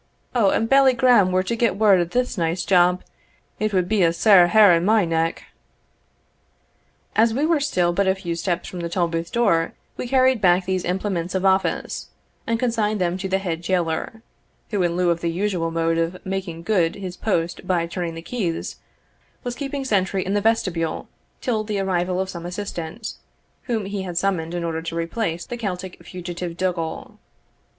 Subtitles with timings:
[0.33, 3.03] O, an Bailie Grahame were to get word o' this night's job,
[3.59, 5.43] it would be a sair hair in my neck!"
[7.15, 10.65] As we were still but a few steps from the tolbooth door, we carried back
[10.65, 12.07] these implements of office,
[12.47, 14.23] and consigned them to the head jailor,
[14.71, 18.23] who, in lieu of the usual mode of making good his post by turning the
[18.23, 18.77] keys,
[19.43, 21.09] was keeping sentry in the vestibule
[21.41, 23.13] till the arrival of some assistant,
[23.65, 27.19] whom he had summoned in order to replace the Celtic fugitive Dougal.